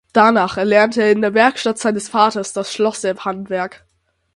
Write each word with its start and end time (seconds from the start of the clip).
Danach 0.13 0.57
erlernte 0.57 1.03
er 1.03 1.11
in 1.11 1.21
der 1.21 1.35
Werkstatt 1.35 1.77
seines 1.77 2.09
Vaters 2.09 2.53
das 2.53 2.73
Schlosserhandwerk. 2.73 3.85